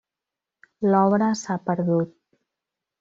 L'obra 0.93 1.29
s'ha 1.43 1.59
perdut. 1.69 2.17